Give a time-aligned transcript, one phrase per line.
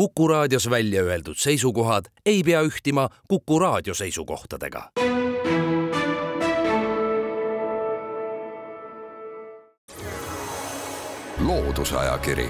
[0.00, 4.90] Kuku raadios välja öeldud seisukohad ei pea ühtima Kuku raadio seisukohtadega.
[11.38, 12.48] loodusajakiri,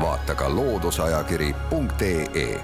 [0.00, 2.60] vaata ka looduseajakiri.ee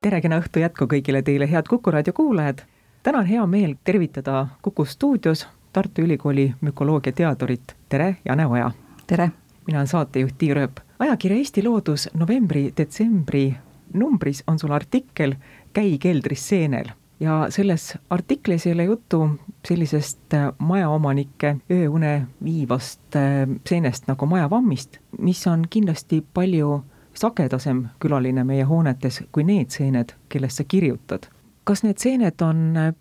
[0.00, 2.58] tere, kena õhtu jätku kõigile teile, head Kuku raadio kuulajad.
[3.02, 8.70] täna on hea meel tervitada Kuku stuudios Tartu Ülikooli mükoloogiateadurit, tere, Jane Oja!
[9.06, 9.30] tere!
[9.66, 10.80] Mina olen saatejuht Tiir Ööp.
[10.98, 13.54] ajakirja Eesti Loodus novembri-detsembri
[13.94, 15.34] numbris on sul artikkel
[15.72, 19.28] Käi keldris seenel ja selles artiklis ei ole juttu
[19.68, 26.82] sellisest äh, majaomanike ööune viivast äh, seenest nagu majavammist, mis on kindlasti palju
[27.14, 31.30] sagedasem külaline meie hoonetes kui need seened, kellest sa kirjutad.
[31.64, 32.94] kas need seened on äh,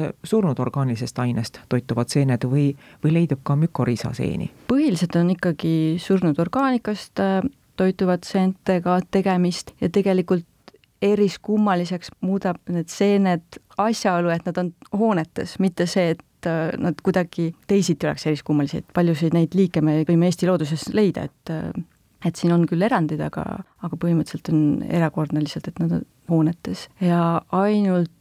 [0.00, 2.70] peamiselt surnud orgaanilisest ainest toituvad seened või,
[3.04, 4.50] või leidub ka mükoriisaseeni?
[4.68, 7.20] põhiliselt on ikkagi surnud orgaanikast
[7.76, 10.46] toituvad seentega tegemist ja tegelikult
[11.02, 17.54] eriskummaliseks muudab need seened asjaolu, et nad on hoonetes, mitte see, et äh, nad kuidagi
[17.66, 21.72] teisiti oleks eriskummalised, paljusid neid liike me võime Eesti looduses leida, et äh,
[22.20, 26.88] et siin on küll erandid, aga, aga põhimõtteliselt on erakordne lihtsalt, et nad on hoonetes
[27.00, 28.12] ja ainult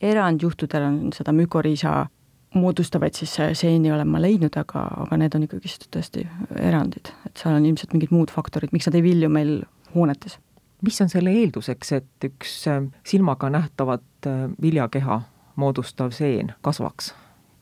[0.00, 2.06] erandjuhtudel on seda mükoriisa
[2.54, 6.24] moodustavaid siis seeni olen ma leidnud, aga, aga need on ikkagist tõesti
[6.60, 9.54] erandid, et seal on ilmselt mingid muud faktorid, miks nad ei vilju meil
[9.94, 10.38] hoonetes.
[10.84, 15.20] Mis on selle eelduseks, et üks äh, silmaga nähtavat äh, viljakeha
[15.56, 17.14] moodustav seen kasvaks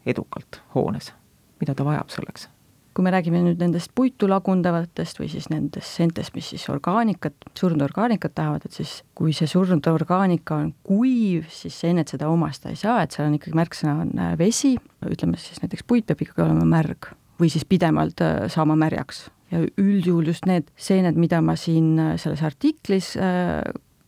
[0.06, 1.12] edukalt hoones,
[1.60, 2.48] mida ta vajab selleks?
[2.94, 7.82] Kui me räägime nüüd nendest puitu lagundavatest või siis nendest seentest, mis siis orgaanikat, surnud
[7.84, 12.80] orgaanikat tahavad, et siis kui see surnud orgaanika on kuiv, siis seened seda omastada ei
[12.80, 14.74] saa, et seal on ikkagi märksõna on äh, vesi,
[15.08, 18.20] ütleme siis näiteks puit peab ikkagi olema märg või siis pidevalt
[18.52, 19.26] saama märjaks.
[19.52, 23.60] Ja üldjuhul just need seened, mida ma siin äh, selles artiklis äh,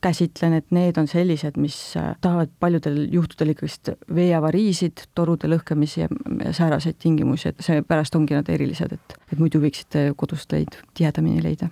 [0.04, 6.52] käsitlen, et need on sellised, mis äh, tahavad paljudel juhtudel ikkagist veeavariisid, torude lõhkemisi ja
[6.52, 11.70] sääraseid tingimusi, et seepärast ongi nad erilised, et, et muidu võiksite kodust neid tihedamini leida.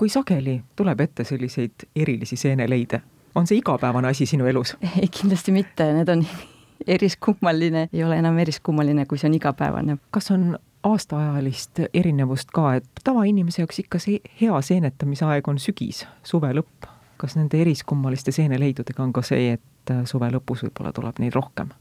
[0.00, 3.02] kui sageli tuleb ette selliseid erilisi seeneleide?
[3.34, 4.76] on see igapäevane asi sinu elus?
[5.00, 6.26] ei, kindlasti mitte, need on
[6.96, 9.98] eriskummaline, ei ole enam eriskummaline, kui see on igapäevane.
[10.10, 16.06] kas on aastaajalist erinevust ka, et tavainimese jaoks ikka see hea seenetamise aeg on sügis,
[16.24, 16.88] suve lõpp.
[17.20, 21.72] Kas nende eriskummaliste seeneleidudega on ka see, et äh, suve lõpus võib-olla tuleb neid rohkem?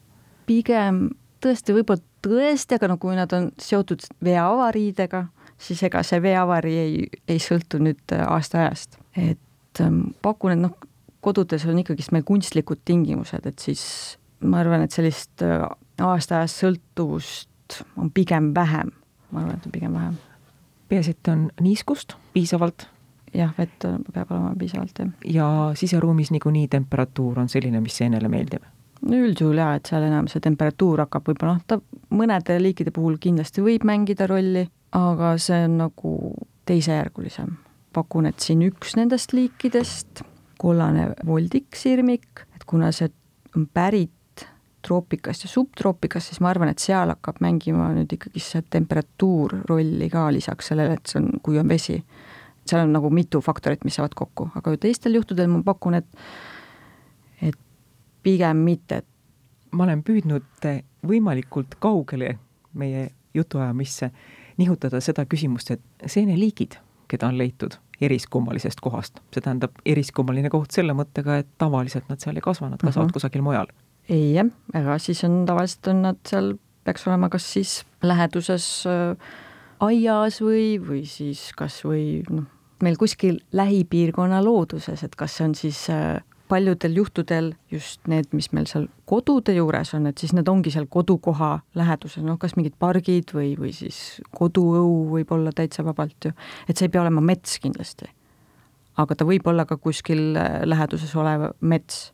[0.49, 1.09] pigem
[1.43, 5.25] tõesti, võib-olla tõesti, aga no kui nad on seotud veeavariidega,
[5.61, 6.95] siis ega see veeavarii ei,
[7.27, 8.99] ei sõltu nüüd äh, aastaajast.
[9.17, 10.75] et ähm, pakun, et noh,
[11.21, 13.83] kodudes on ikkagist meil kunstlikud tingimused, et siis
[14.39, 15.65] ma arvan, et sellist äh,
[16.03, 18.91] aastaajast sõltuvust on pigem vähem,
[19.31, 20.17] ma arvan, et on pigem vähem.
[20.89, 22.87] peaasi, et on niiskust piisavalt.
[23.33, 25.13] Jah, vett peab olema piisavalt, jah.
[25.25, 28.65] ja siseruumis niikuinii temperatuur on selline, mis seenele meeldib?
[29.01, 31.79] no üldjuhul jaa, et seal enam see temperatuur hakkab võib-olla noh, ta
[32.15, 36.13] mõnede liikide puhul kindlasti võib mängida rolli, aga see on nagu
[36.69, 37.57] teisejärgulisem.
[37.93, 40.21] pakun, et siin üks nendest liikidest,
[40.61, 43.09] kollane voldiksirmik, et kuna see
[43.55, 44.45] on pärit
[44.85, 50.09] troopikast ja subtroopikast, siis ma arvan, et seal hakkab mängima nüüd ikkagi see temperatuur rolli
[50.11, 51.97] ka lisaks sellele, et see on, kui on vesi.
[52.69, 56.07] Seal on nagu mitu faktorit, mis saavad kokku, aga teistel juhtudel ma pakun, et
[57.41, 57.57] et
[58.23, 59.03] pigem mitte.
[59.71, 60.65] ma olen püüdnud
[61.05, 62.37] võimalikult kaugele
[62.73, 64.09] meie jutuajamisse
[64.57, 70.95] nihutada seda küsimust, et seeneliigid, keda on leitud eriskummalisest kohast, see tähendab eriskummaline koht selle
[70.97, 73.09] mõttega, et tavaliselt nad seal ei kasva, nad kasvavad uh mhm.
[73.09, 73.13] -huh.
[73.13, 73.69] kusagil mujal
[74.09, 76.53] ei jah, aga siis on tavaliselt on nad seal,
[76.87, 79.35] peaks olema kas siis läheduses äh,
[79.85, 82.47] aias või, või siis kas või noh,
[82.85, 86.19] meil kuskil lähipiirkonna looduses, et kas see on siis äh,
[86.49, 90.87] paljudel juhtudel just need, mis meil seal kodude juures on, et siis need ongi seal
[90.89, 96.33] kodukoha läheduses, noh, kas mingid pargid või, või siis koduõu võib olla täitsa vabalt ju,
[96.67, 98.09] et see ei pea olema mets kindlasti.
[98.99, 102.09] aga ta võib olla ka kuskil äh, läheduses olev mets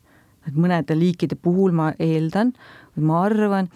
[0.46, 2.52] et mõnede liikide puhul ma eeldan
[2.96, 3.68] ma arvan,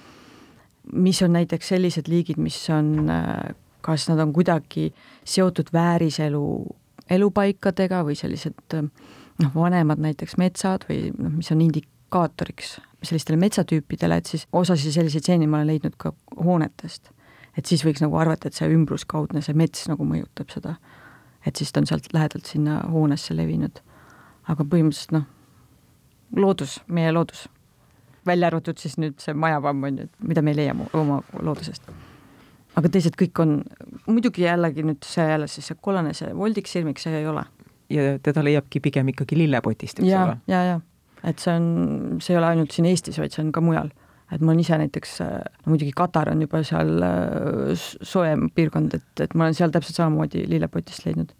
[0.92, 3.10] mis on näiteks sellised liigid, mis on,
[3.80, 4.90] kas nad on kuidagi
[5.24, 6.44] seotud vääriselu
[7.10, 8.76] elupaikadega või sellised
[9.40, 15.26] noh, vanemad näiteks metsad või noh, mis on indikaatoriks sellistele metsatüüpidele, et siis osasid selliseid
[15.26, 17.10] seeni ma olen leidnud ka hoonetest.
[17.58, 20.74] et siis võiks nagu arvata, et see ümbruskaudne, see mets nagu mõjutab seda.
[21.46, 23.80] et siis ta on sealt lähedalt sinna hoonesse levinud.
[24.48, 25.26] aga põhimõtteliselt noh,
[26.36, 27.48] loodus, meie loodus.
[28.26, 31.82] välja arvatud siis nüüd see majavamm on ju, mida me ei leia oma loodusest.
[32.78, 33.56] Aga teised kõik on,
[34.06, 37.44] muidugi jällegi nüüd see jälle siis see kollane, see voldik silmik, see ei ole.
[37.90, 40.36] ja teda leiabki pigem ikkagi lillepotist, eks ole?
[40.50, 40.78] ja, ja,
[41.26, 43.90] et see on, see ei ole ainult siin Eestis, vaid see on ka mujal
[44.30, 49.24] et ma olen ise näiteks, no muidugi Katar on juba seal äh, soojem piirkond, et,
[49.24, 51.34] et ma olen seal täpselt samamoodi lillepotist leidnud.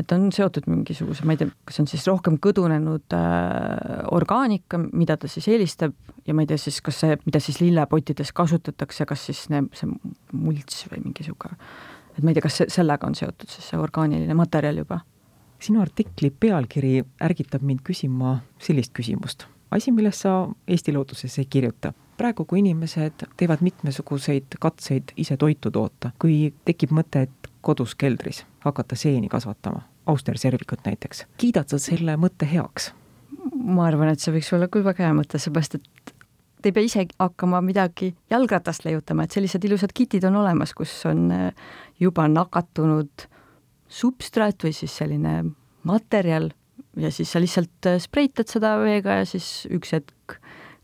[0.00, 5.18] Et on seotud mingisuguse, ma ei tea, kas on siis rohkem kõdunenud äh, orgaanika, mida
[5.20, 5.94] ta siis eelistab
[6.26, 9.90] ja ma ei tea siis, kas see, mida siis lillepottides kasutatakse, kas siis ne, see
[10.32, 11.58] mults või mingi niisugune,
[12.16, 15.02] et ma ei tea, kas see, sellega on seotud siis see orgaaniline materjal juba
[15.62, 19.46] sinu artikli pealkiri ärgitab mind küsima sellist küsimust.
[19.70, 21.92] asi, millest sa Eesti Looduses ei kirjuta
[22.22, 28.44] praegu, kui inimesed teevad mitmesuguseid katseid ise toitu toota, kui tekib mõte, et kodus keldris
[28.62, 32.92] hakata seeni kasvatama, austerservikut näiteks, kiidad sa selle mõtte heaks?
[33.52, 36.12] ma arvan, et see võiks olla küll väga hea mõte, seepärast et
[36.62, 40.94] te ei pea ise hakkama midagi jalgratast leiutama, et sellised ilusad kitid on olemas, kus
[41.10, 41.70] on äh,
[42.00, 43.26] juba nakatunud
[43.92, 45.40] substraat või siis selline
[45.88, 46.52] materjal
[47.02, 50.38] ja siis sa lihtsalt äh, spreitad seda veega ja siis üks hetk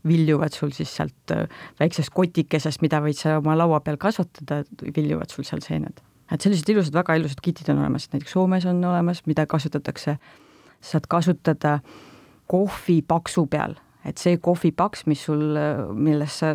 [0.07, 1.47] viljuvad sul siis sealt äh,
[1.79, 4.63] väiksest kotikesest, mida võid sa oma laua peal kasvatada,
[4.95, 6.01] viljuvad sul seal seened.
[6.31, 10.17] et sellised ilusad, väga ilusad kitid on olemas, näiteks Soomes on olemas, mida kasutatakse,
[10.81, 11.79] saad kasutada
[12.47, 13.75] kohvipaksu peal,
[14.05, 15.57] et see kohvipaks, mis sul,
[15.93, 16.53] milles sa,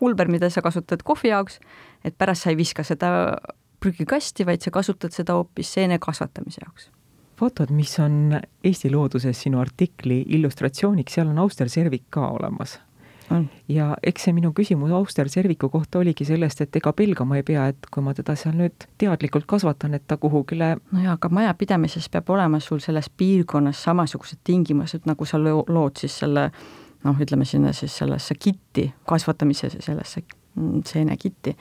[0.00, 1.60] pulber, mida sa kasutad kohvi jaoks,
[2.04, 3.36] et pärast sa ei viska seda
[3.80, 6.90] prügikasti, vaid sa kasutad seda hoopis seene kasvatamise jaoks
[7.42, 12.78] fotod, mis on Eesti looduses sinu artikli illustratsiooniks, seal on austerservik ka olemas.
[13.68, 17.86] ja eks see minu küsimus austerserviku kohta oligi sellest, et ega pelgama ei pea, et
[17.90, 22.28] kui ma teda seal nüüd teadlikult kasvatan, et ta kuhugile no jaa, aga majapidamises peab
[22.34, 26.50] olema sul selles piirkonnas samasugused tingimused, nagu sa lood siis selle
[27.06, 30.26] noh, ütleme sinna siis sellesse kitti, kasvatamise sellesse
[30.92, 31.56] seenekitti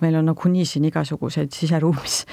[0.00, 2.24] meil on nagunii siin igasuguseid siseruumis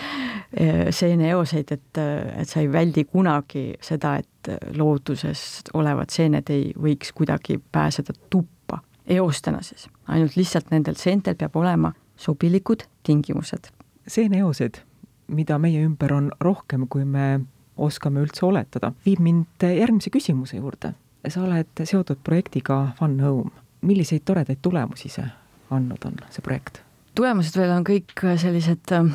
[0.57, 2.01] eh, seeneeoseid, et,
[2.38, 8.81] et sa ei väldi kunagi seda, et looduses olevad seened ei võiks kuidagi pääseda tuppa
[9.07, 13.71] eostena siis, ainult lihtsalt nendel seentel peab olema sobilikud tingimused.
[14.07, 14.81] seeneeosed,
[15.27, 17.39] mida meie ümber on rohkem, kui me
[17.77, 20.94] oskame üldse oletada, viib mind järgmise küsimuse juurde.
[21.27, 23.51] sa oled seotud projektiga Fun Home.
[23.81, 25.25] milliseid toredaid tulemusi see
[25.69, 26.83] andnud on, see projekt?
[27.18, 29.13] Tulemused veel on kõik sellised äh,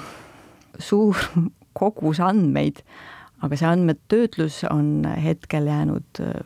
[0.79, 1.19] suur
[1.79, 2.83] kogus andmeid,
[3.45, 6.41] aga see andmetöötlus on hetkel jäänud äh,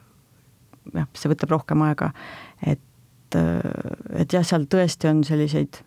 [0.96, 2.12] jah, see võtab rohkem aega,
[2.60, 3.64] et, äh,
[4.24, 5.80] et jah, seal tõesti on selliseid,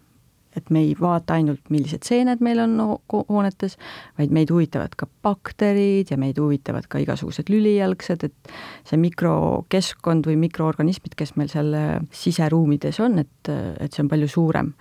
[0.56, 2.78] et me ei vaata ainult, millised seened meil on
[3.12, 3.76] hoonetes,
[4.16, 8.54] vaid meid huvitavad ka bakterid ja meid huvitavad ka igasugused lülijalgsed, et
[8.88, 11.76] see mikrokeskkond või mikroorganismid, kes meil seal
[12.16, 14.72] siseruumides on, et, et see on palju suurem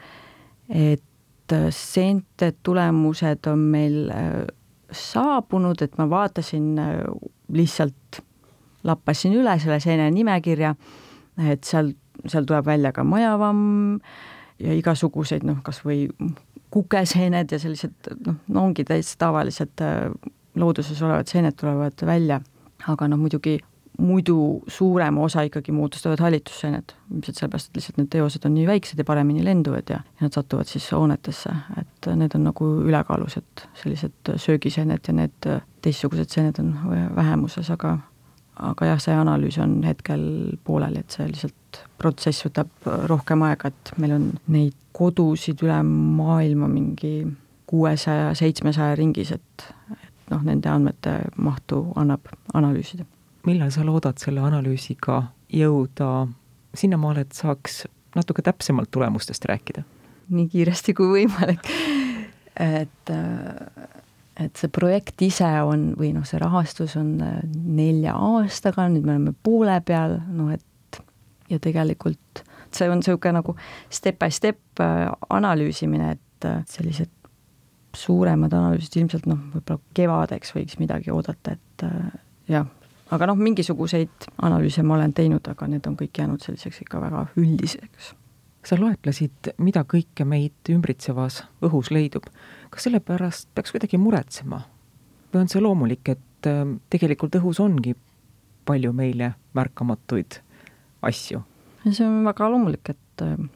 [0.69, 4.47] et äh, seente tulemused on meil äh,
[4.91, 7.03] saabunud, et ma vaatasin äh,
[7.53, 8.23] lihtsalt,
[8.85, 10.75] lappasin üle selle seene nimekirja,
[11.51, 11.93] et seal,
[12.27, 13.99] seal tuleb välja ka majavamm
[14.63, 16.07] ja igasuguseid noh, kas või
[16.75, 19.83] kukeseened ja sellised noh, no ongi täitsa tavalised
[20.55, 22.41] looduses olevad seened tulevad välja,
[22.89, 23.59] aga noh, muidugi
[23.99, 28.99] muidu suurema osa ikkagi moodustavad hallitusseened, ilmselt sellepärast, et lihtsalt need eosed on nii väiksed
[28.99, 33.67] ja paremini lenduvad ja, ja nad satuvad siis hoonetesse, et need on nagu ülekaalus, et
[33.83, 35.51] sellised söögiseened ja need
[35.85, 36.75] teistsugused seened on
[37.15, 37.99] vähemuses, aga
[38.55, 40.27] aga jah, see analüüs on hetkel
[40.67, 46.69] pooleli, et see lihtsalt protsess võtab rohkem aega, et meil on neid kodusid üle maailma
[46.71, 47.17] mingi
[47.71, 49.67] kuuesaja, seitsmesaja ringis, et,
[49.97, 53.07] et noh, nende andmete mahtu annab analüüsida
[53.47, 55.23] millal sa loodad selle analüüsiga
[55.53, 56.27] jõuda
[56.75, 57.85] sinnamaale, et saaks
[58.17, 59.85] natuke täpsemalt tulemustest rääkida?
[60.35, 61.67] nii kiiresti kui võimalik.
[62.57, 63.11] et,
[64.41, 67.19] et see projekt ise on või noh, see rahastus on
[67.53, 71.03] nelja aastaga, nüüd me oleme poole peal, noh et
[71.53, 73.57] ja tegelikult see on niisugune nagu
[73.91, 77.11] step by step äh, analüüsimine, et äh, sellised
[77.95, 82.09] suuremad analüüsid ilmselt noh, võib-olla kevadeks võiks midagi oodata, et äh,
[82.51, 82.67] jah,
[83.15, 87.27] aga noh, mingisuguseid analüüse ma olen teinud, aga need on kõik jäänud selliseks ikka väga
[87.41, 88.15] üldiseks.
[88.65, 92.27] sa loetlesid, mida kõike meid ümbritsevas õhus leidub.
[92.71, 94.63] kas selle pärast peaks kuidagi muretsema?
[95.33, 97.97] või on see loomulik, et ähm, tegelikult õhus ongi
[98.65, 100.41] palju meile märkamatuid
[101.03, 101.43] asju?
[101.91, 103.51] see on väga loomulik, et ähm,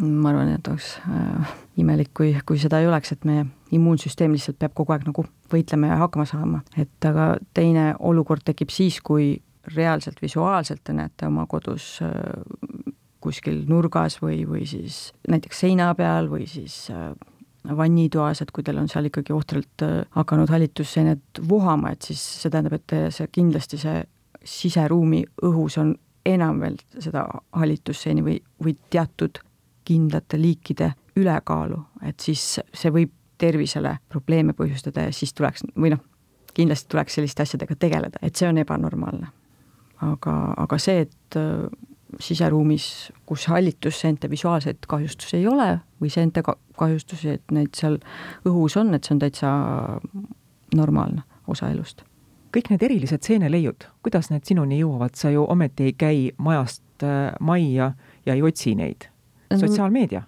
[0.00, 4.58] ma arvan, et oleks äh, imelik, kui, kui seda ei oleks, et meie immuunsüsteem lihtsalt
[4.60, 9.34] peab kogu aeg nagu võitlema ja hakkama saama, et aga teine olukord tekib siis, kui
[9.74, 12.12] reaalselt visuaalselt te näete oma kodus äh,
[13.20, 17.10] kuskil nurgas või, või siis näiteks seina peal või siis äh,
[17.76, 22.52] vannitoas, et kui teil on seal ikkagi ohtralt äh, hakanud hallitusseened vohama, et siis see
[22.52, 24.00] tähendab, et see kindlasti see
[24.48, 25.92] siseruumi õhus on
[26.28, 29.40] enam veel seda hallitusseeni või, või teatud
[29.88, 36.02] kindlate liikide ülekaalu, et siis see võib tervisele probleeme põhjustada ja siis tuleks või noh,
[36.54, 39.30] kindlasti tuleks selliste asjadega tegeleda, et see on ebanormaalne.
[40.02, 41.66] aga, aga see, et äh,
[42.20, 46.42] siseruumis, kus hallitusseente visuaalseid kahjustusi ei ole või seente
[46.78, 47.98] kahjustusi, et neid seal
[48.46, 49.50] õhus on, et see on täitsa
[50.74, 52.04] normaalne osa elust.
[52.54, 57.34] kõik need erilised seeneleiud, kuidas need sinuni jõuavad, sa ju ometi ei käi majast äh,
[57.40, 57.92] majja
[58.26, 59.10] ja ei otsi neid?
[59.56, 60.22] sotsiaalmeedia?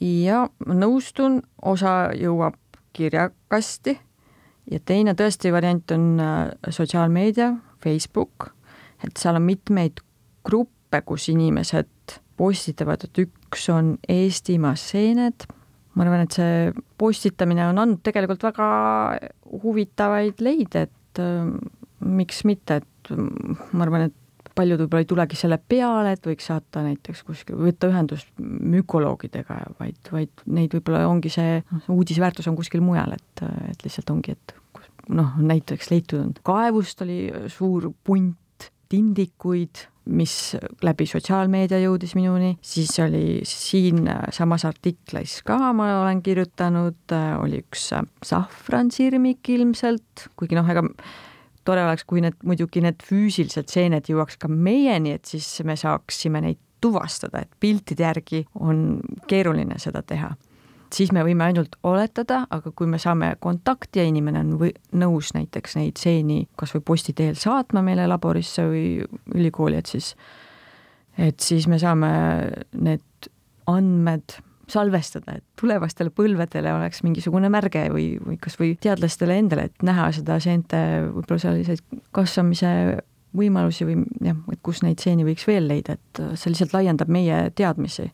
[0.00, 2.58] Ja nõustun, osa jõuab
[2.96, 3.98] kirjakasti.
[4.68, 8.50] Ja teine tõesti variant on äh, sotsiaalmeedia, Facebook,
[9.04, 10.02] et seal on mitmeid
[10.44, 15.46] gruppe, kus inimesed postitavad, et üks on Eestimaa seened,
[15.94, 18.68] ma arvan, et see postitamine on andnud tegelikult väga
[19.64, 21.48] huvitavaid leide, et äh,
[22.04, 24.16] miks mitte, et ma arvan, et
[24.58, 30.00] paljud võib-olla ei tulegi selle peale, et võiks saata näiteks kuskil, võtta ühendust mükoloogidega, vaid,
[30.14, 34.34] vaid neid võib-olla ongi see, noh, see uudisväärtus on kuskil mujal, et, et lihtsalt ongi,
[34.34, 34.56] et
[35.14, 37.22] noh, näiteks leitud on, kaevust oli
[37.52, 38.36] suur punt
[38.88, 40.34] tindikuid, mis
[40.80, 47.12] läbi sotsiaalmeedia jõudis minuni, siis oli siin samas artiklis ka ma olen kirjutanud,
[47.42, 47.90] oli üks
[48.24, 50.86] sahvransirmik ilmselt, kuigi noh, ega
[51.64, 56.42] tore oleks, kui need muidugi need füüsilised seened jõuaks ka meieni, et siis me saaksime
[56.44, 59.00] neid tuvastada, et piltide järgi on
[59.30, 60.34] keeruline seda teha.
[60.94, 65.34] Siis me võime ainult oletada, aga kui me saame kontakti ja inimene on või nõus
[65.36, 68.84] näiteks neid seeni kas või posti teel saatma meile laborisse või
[69.34, 70.14] ülikooli, et siis,
[71.18, 72.08] et siis me saame
[72.72, 73.28] need
[73.68, 74.38] andmed
[74.68, 80.10] salvestada, et tulevastele põlvedele oleks mingisugune märge või, või kas või teadlastele endale, et näha
[80.16, 82.70] seda seente võib-olla selliseid kasvamise
[83.36, 87.48] võimalusi või jah, et kus neid seeni võiks veel leida, et see lihtsalt laiendab meie
[87.56, 88.08] teadmisi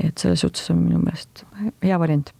[0.00, 1.44] et selles suhtes on minu meelest
[1.82, 2.32] hea variant.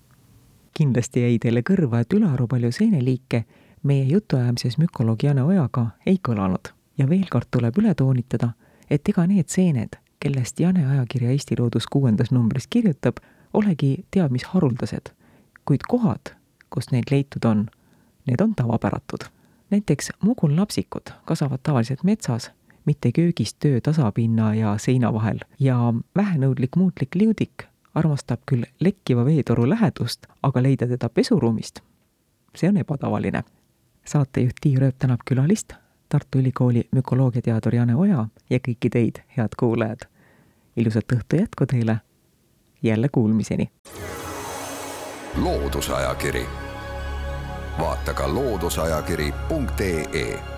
[0.75, 3.45] kindlasti jäi teile kõrva, et ülearu palju seeneliike
[3.83, 8.53] meie jutuajamises mükoloog Jane Ojaga ei kõlanud ja veel kord tuleb üle toonitada,
[8.91, 13.19] et ega need seened, kellest Jane ajakirja Eesti Loodus kuuendas numbris kirjutab,
[13.53, 15.13] olegi teab mis haruldased,
[15.65, 16.35] kuid kohad,
[16.71, 17.67] kus neid leitud on,
[18.27, 19.29] need on tavapäratud.
[19.71, 22.51] näiteks mugulnapsikud kasvavad tavaliselt metsas
[22.85, 25.77] mitte köögis töö tasapinna ja seina vahel ja
[26.17, 31.81] vähenõudlik muutlik liudik armastab küll lekkiva veetoru lähedust, aga leida teda pesuruumist,
[32.55, 33.43] see on ebatavaline.
[34.09, 35.75] saatejuht Tiiu Rööp tänab külalist,
[36.09, 40.07] Tartu Ülikooli mükoloogiateadur Jane Oja ja kõiki teid, head kuulajad.
[40.77, 42.01] ilusat õhtu jätku teile,
[42.83, 43.71] jälle kuulmiseni!
[45.43, 46.47] loodusajakiri,
[47.81, 50.58] vaata ka looduseajakiri.ee